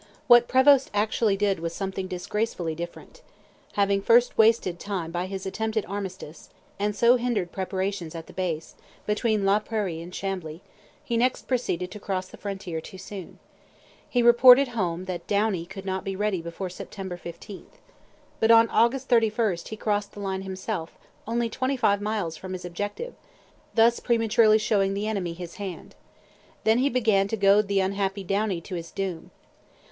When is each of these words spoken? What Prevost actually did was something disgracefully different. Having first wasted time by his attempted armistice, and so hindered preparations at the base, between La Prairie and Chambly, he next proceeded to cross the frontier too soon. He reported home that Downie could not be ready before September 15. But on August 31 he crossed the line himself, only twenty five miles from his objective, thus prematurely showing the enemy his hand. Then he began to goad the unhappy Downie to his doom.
What 0.25 0.47
Prevost 0.47 0.89
actually 0.95 1.37
did 1.37 1.59
was 1.59 1.75
something 1.75 2.07
disgracefully 2.07 2.73
different. 2.73 3.21
Having 3.73 4.01
first 4.01 4.35
wasted 4.35 4.79
time 4.79 5.11
by 5.11 5.27
his 5.27 5.45
attempted 5.45 5.85
armistice, 5.85 6.49
and 6.79 6.95
so 6.95 7.17
hindered 7.17 7.51
preparations 7.51 8.15
at 8.15 8.25
the 8.25 8.33
base, 8.33 8.73
between 9.05 9.45
La 9.45 9.59
Prairie 9.59 10.01
and 10.01 10.11
Chambly, 10.11 10.63
he 11.03 11.17
next 11.17 11.47
proceeded 11.47 11.91
to 11.91 11.99
cross 11.99 12.27
the 12.27 12.35
frontier 12.37 12.81
too 12.81 12.97
soon. 12.97 13.37
He 14.09 14.23
reported 14.23 14.69
home 14.69 15.05
that 15.05 15.27
Downie 15.27 15.67
could 15.67 15.85
not 15.85 16.03
be 16.03 16.15
ready 16.15 16.41
before 16.41 16.71
September 16.71 17.15
15. 17.15 17.67
But 18.39 18.49
on 18.49 18.69
August 18.71 19.07
31 19.07 19.57
he 19.69 19.77
crossed 19.77 20.13
the 20.13 20.19
line 20.19 20.41
himself, 20.41 20.97
only 21.27 21.47
twenty 21.47 21.77
five 21.77 22.01
miles 22.01 22.37
from 22.37 22.53
his 22.53 22.65
objective, 22.65 23.13
thus 23.75 23.99
prematurely 23.99 24.57
showing 24.57 24.95
the 24.95 25.07
enemy 25.07 25.33
his 25.33 25.57
hand. 25.57 25.93
Then 26.63 26.79
he 26.79 26.89
began 26.89 27.27
to 27.27 27.37
goad 27.37 27.67
the 27.67 27.81
unhappy 27.81 28.23
Downie 28.23 28.61
to 28.61 28.73
his 28.73 28.89
doom. 28.89 29.29